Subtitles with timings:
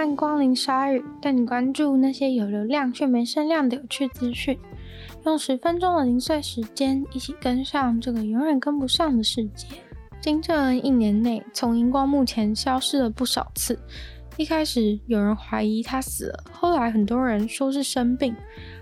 [0.00, 4.58] 欢迎光临鲨鱼，带你关注那些有流量却没声量的有趣资讯。
[5.26, 9.66] 用十分钟的零碎时间，一起跟上这个永远跟不上的世界。
[10.18, 13.78] 金正恩一年内从荧光幕前消失了不少次。
[14.38, 18.34] 一开始有人怀疑他死了，后来很多人说是生病。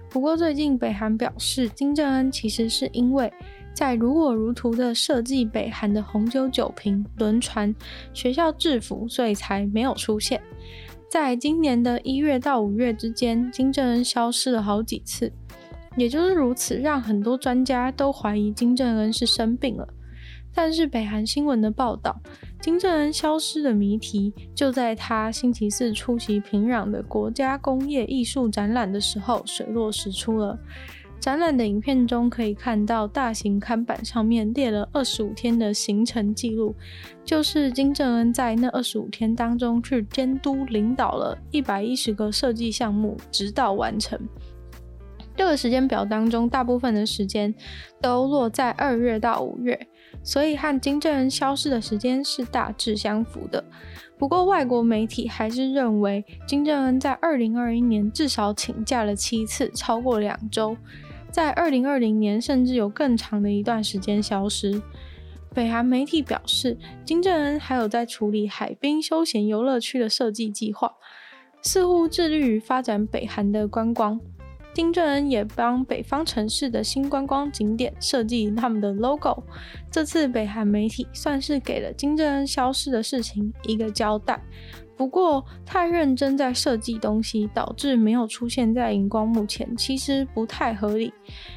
[0.09, 3.33] 不过最近北韩表示，金正恩其实是因为
[3.75, 7.75] 在如火如荼的设计北韩的红酒酒瓶、轮船、
[8.15, 10.41] 学校制服，所以才没有出现。
[11.11, 15.33] 在今年的一月到五月之间，金正恩消失了好几次，
[15.97, 19.89] 也就是如此，让很多专家都怀疑金正恩是生病了。
[20.55, 22.21] 但是北韩新闻的报道，
[22.61, 30.59] 金正恩消失的谜题就在他星期四出席平壤的国家工业艺术展览的时候水落石出了。
[31.21, 36.75] 展览的影片中可以看到，大型看板上面列了二十五天的行程记录，
[37.25, 44.19] 就是金正恩在那二十五天当中去监督领导了一百一十个设计项目，直到完成。
[45.37, 47.55] 这个时间表当中，大部分的时间
[48.01, 49.79] 都落在二月到五月。
[50.25, 53.63] 所以和金正恩消失的时间是大致相符的。
[54.19, 60.77] 不过外国媒体还是认为金正恩在二零二一年至少请假了七次，超过两周。
[61.31, 64.81] 在二零二零年甚至有更长的一段时间消失。
[65.55, 70.95] 北韩媒体表示，金正恩还有在处理海滨休闲游乐区的设计计划，
[71.63, 74.21] 似乎致力于发展北韩的观光。
[74.75, 79.43] 金正恩也帮北方城市的新观光景点设计他们的 logo。
[79.91, 84.41] 这次北韩媒体算是给了金正恩消失的事情一个交代。
[84.99, 91.13] 不过，太认真在设计东西，导致没有出现在荧光幕前，其实不太合理。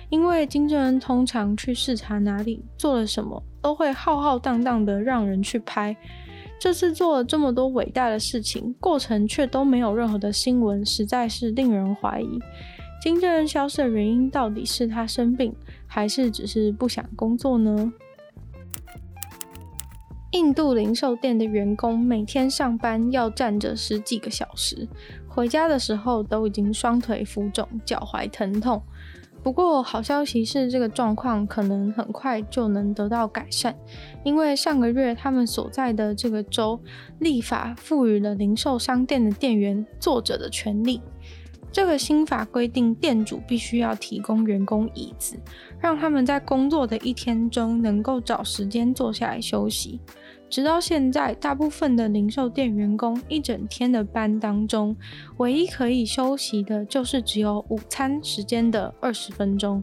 [0.10, 5.98] 因为金正恩通常去视察哪里做了什么，都会浩浩荡荡的让人去拍。
[6.60, 12.40] 这次做了这么多伟大的事情，过程却都没有任何的新闻，实在是令人怀疑。
[13.02, 15.52] 金正恩消失的原因到底是他生病，
[15.88, 17.92] 还是只是不想工作呢？
[20.32, 24.88] 印度零售店的员工每天上班要站着十几个小时，
[25.28, 28.82] 回家的时候都已经双腿浮肿、脚踝疼痛。
[29.44, 33.76] 不过好消息是，这个状况可能很快就能得到改善，
[34.24, 36.80] 因为上个月他们所在的这个州
[37.20, 41.02] 立法赋予了零售商店的店员坐着的权利。
[41.72, 45.38] 这个新法规定，店主必须要提供员工椅子，
[45.80, 50.02] 让他们在工作的一天中能够找时间坐下来休息。
[50.50, 54.94] 直到现在，大部分的零售店员工一整天的班当中，
[55.38, 59.82] 唯一可以休息的就是只有午餐时间的二十分钟，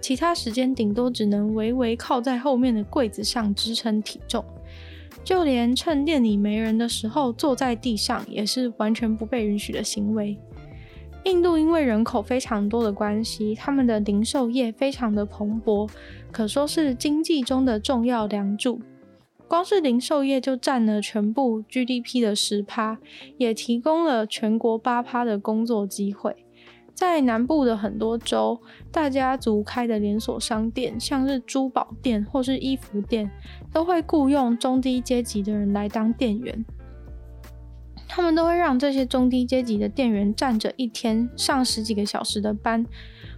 [0.00, 4.42] 其他时间顶多只能微微靠在后面的柜子上支撑体重。
[5.22, 10.38] 就连趁店里没人的时候坐在地上，也是完全不被允许的行为。
[11.26, 15.90] 印度因为人口非常多的关系，他们的零售业非常的蓬勃，
[16.30, 18.80] 可说是经济中的重要梁柱。
[19.48, 22.98] 光是零售业就占了全部 GDP 的十趴，
[23.38, 26.36] 也提供了全国八趴的工作机会。
[26.94, 28.60] 在南部的很多州，
[28.92, 33.28] 大家族开的连锁商店，像是珠宝店或是衣服店，
[33.72, 36.64] 都会雇佣中低阶级的人来当店员。
[38.08, 42.84] 他们都会让这些中低阶级的店员站着一天上十几个小时的班。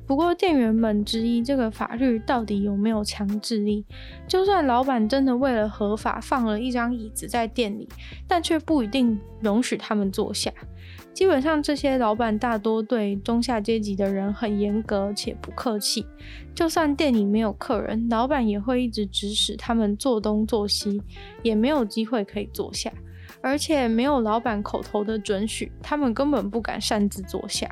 [0.06, 3.84] 不过，店员们质疑这个法律到底有没有强制力。
[4.27, 7.87] 就算老板真的为了合法放了一张椅子在店里，
[8.27, 10.51] 但却不一定容许他们坐下。
[11.12, 16.07] 基本上，这些老板大多对中下阶级的人很严格且不客气。
[16.55, 21.03] 就算店里没有客人，老板也会一直指使他们做东做西，
[21.43, 22.91] 也没有机会可以坐下。
[23.41, 27.69] 而且没有老板口头的准许，他们根本不敢擅自坐下。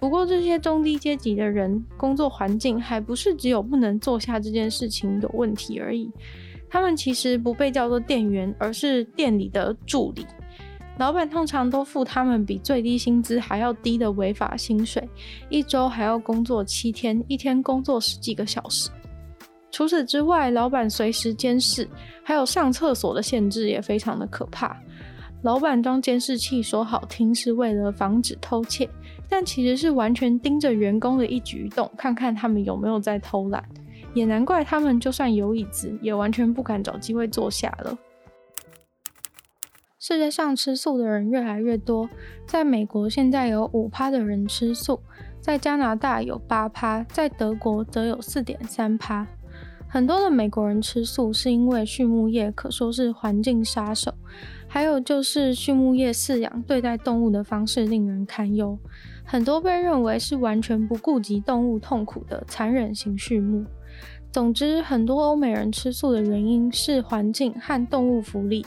[0.00, 6.10] 不过这些中低阶级的人，工作环境还不是只有不能坐下这件事情有问题而已。
[6.70, 10.26] 他们其实不被叫做店员，而是店里的助理。
[10.98, 15.08] 老板通常都付他们比最低薪资还要低的违法薪水，
[15.48, 18.90] 一周还要工作七天，一天工作十几个小时。
[19.70, 21.88] 除此之外，老板随时监视，
[22.22, 24.76] 还有上厕所的限制也非常的可怕。
[25.42, 28.88] 老板装监视器说好听是为了防止偷窃，
[29.28, 33.62] 但其实是完全盯着员工的一举一动，看看他们有没有在偷懒。
[34.14, 37.96] 也难怪他们就算有椅子，也完全不敢找机会坐下了。
[40.00, 42.08] 世界上吃素的人越来越多，
[42.46, 45.00] 在美国现在有五趴的人吃素，
[45.40, 49.26] 在加拿大有八趴，在德国则有四点三趴。
[49.88, 54.12] 很多的美国人吃素是因为畜牧业可说是环境杀手，
[54.68, 58.78] 还有就是畜牧业饲养对待动物的方式令人堪忧，
[59.24, 63.64] 很多被认为是完全不顾及动物痛苦的残忍型畜牧。
[64.30, 68.66] 总之，很多欧美人吃素的原因是环境和动物福利。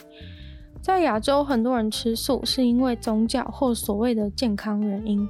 [0.82, 5.28] 在亚洲，很多人吃素是因为宗教或所谓的健康原因。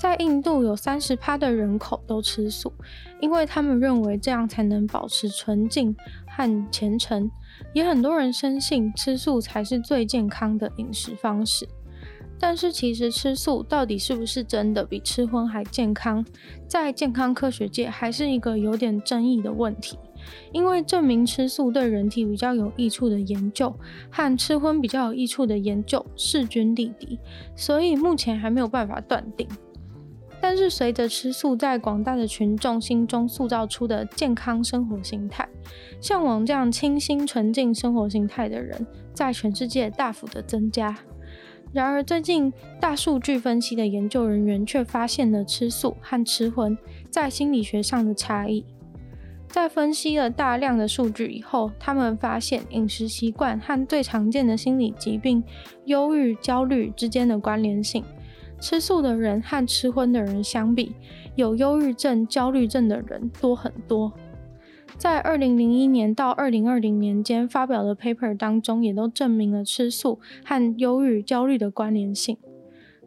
[0.00, 2.72] 在印度，有三十趴的人口都吃素，
[3.20, 5.94] 因为他们认为这样才能保持纯净
[6.26, 7.30] 和虔诚。
[7.72, 11.68] 也很多人深信吃素才是最健康的饮食方式。
[12.38, 16.24] 但是，其实吃素到底是不是真的比吃荤还健康，
[16.68, 19.98] 在健康科学界还是一个有点争议的问题。
[20.52, 23.74] 因为证明吃素对人体比较有益处的研究
[24.10, 27.18] 和吃荤比较有益处的研究势均力敌，
[27.54, 29.46] 所以目前还没有办法断定。
[30.38, 35.48] 但是，随着吃素在广大的群众心中塑造出的健康生活形态，
[36.00, 40.96] 向往这样清新纯净生活形态的人，在全世界大幅的增加。
[41.72, 46.76] 然而，最近大数据分析的研究人员却发现了吃素和吃荤
[47.10, 48.64] 在心理学上的差异。
[49.48, 55.42] 在分析了大量的数据以后，他们发现饮食习惯和最常见的心理疾病
[55.86, 58.04] 忧郁、焦虑之间的关联性。
[58.60, 60.94] 吃素的人和吃荤的人相比，
[61.34, 64.12] 有忧郁症、焦虑症的人多很多。
[64.96, 72.38] 在二零零一年到二零二零年间发表的 paper 当中，也都证明了吃素和忧郁、焦虑的关联性。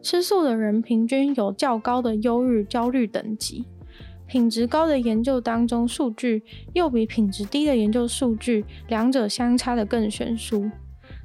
[0.00, 3.66] 吃素的人平均有较高的忧郁、焦虑等级，
[4.30, 10.70] 品质高的研究当中数据又比品质低的研究数据，两者相差得更悬殊。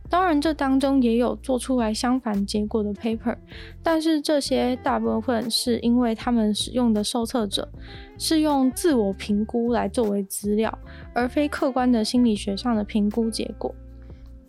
[0.10, 3.38] 当然，这当中也有做出来相反结果的 paper，
[3.84, 7.69] 但是这些大部分是因为他们使用的受测者
[8.18, 10.75] 是用自我评估来作为资料，
[11.13, 13.72] 而非客观的心理学上的评估结果。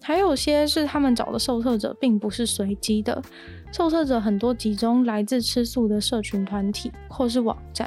[0.02, 3.22] 还有些是他们找的受测者并不是随机的，
[3.70, 7.86] 受测者很多集中来自吃素的社群团体或是网站。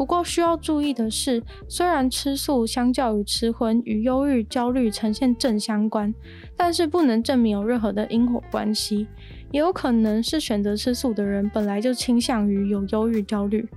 [0.00, 6.14] 不过需要注意的是，虽然吃素相较于吃荤与忧郁、焦虑呈现正相关，
[6.56, 9.06] 但是不能证明有任何的因果关系。
[9.52, 13.68] 也有可能是选择吃素的人本来就倾向于有忧郁、焦虑，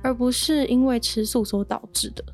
[0.00, 2.24] 而不是因为吃素所导致的。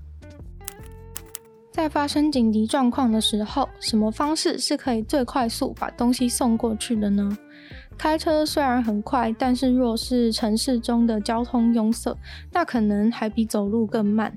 [1.71, 7.35] 在发生紧急状况的时候，什么方式是可以最快速把东西送过去的呢？
[8.01, 12.17] 开车虽然很快，但是若是城市中的交通拥塞，
[12.51, 14.35] 那可能还比走路更慢。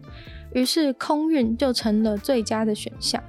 [0.54, 3.24] 于是空运就成了最佳的选项。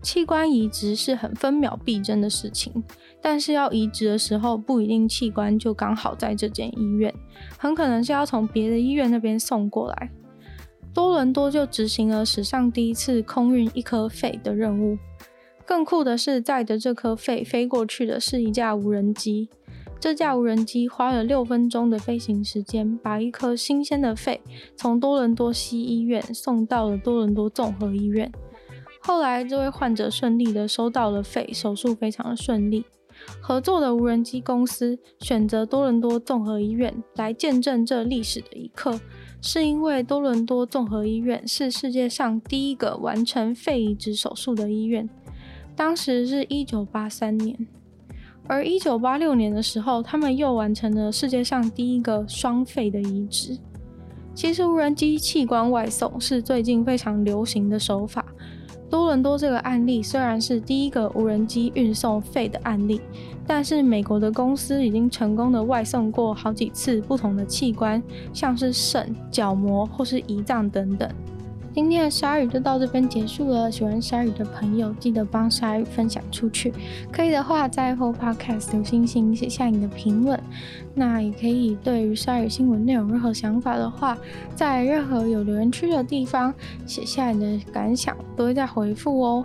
[0.00, 2.84] 器官移植是很分秒必争的事情，
[3.20, 7.12] 但是要移植的时候，不一定器官就刚好在这间医院，
[7.58, 10.08] 很可能是要从别的医院那边送过来。
[10.94, 14.96] 多伦多就执行了史上第一次空运一颗肺的任务。
[15.66, 19.48] 更酷的是，载着这颗肺飞过去的是一架无人机。
[20.00, 24.40] 这架无人机花了六分钟的飞行时间，把一颗新鲜的肺
[24.76, 28.30] 从多伦多西医院送到了多伦多综合医院。
[29.00, 32.84] 后来，这位患者顺利的收到了肺，手术非常的顺利。
[33.40, 39.00] 合作的无人机公司选择多伦多综合医院来见证这历史的一刻，
[39.40, 45.08] 是因为多伦多综合医院是世界上第一个完成肺移植手术的医院。
[45.76, 47.66] 当时是一九八三年。
[48.46, 53.58] 而一九八六年的时候，他们又完成了世界上第一个双肺的移植。
[54.34, 58.24] 其实无人机器官外送是最近非常流行的手法。
[58.90, 63.00] 多伦多这个案例虽然是第一个无人机运送肺的案例，
[63.46, 68.00] 但是美国的公司已经成功的外送过好几次不同的器官，
[68.32, 71.08] 像是肾、角膜或是胰脏等等。
[71.74, 73.68] 今天的鲨鱼就到这边结束了。
[73.68, 76.72] 喜欢鲨鱼的朋友，记得帮鲨鱼分享出去。
[77.10, 80.40] 可以的话，在后 podcast 留星星，写下你的评论。
[80.94, 84.16] 那也可以对于鲨鱼新闻内容任何想法的话，
[84.54, 86.54] 在任何有留言区的地方
[86.86, 89.44] 写下你的感想，都会再回复哦。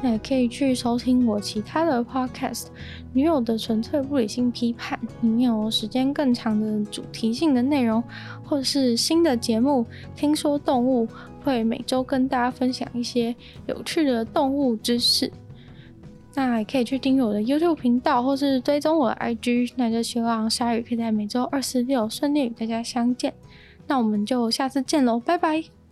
[0.00, 2.66] 那也可以去收听我其他的 Podcast，
[3.12, 8.00] 《女友的纯粹不理性批判》，里面有时间更长的主题性的内容，
[8.44, 9.84] 或者是新的节目。
[10.14, 11.08] 听说动物。
[11.44, 13.34] 会每周跟大家分享一些
[13.66, 15.30] 有趣的动物知识，
[16.34, 19.72] 那也可以去订阅我的 YouTube 频道，或是追踪我的 IG。
[19.76, 23.32] 那就希望鲨鱼可以在每周二、十、六顺利与大家相见。
[23.86, 25.83] 那我们就下次见喽，拜拜。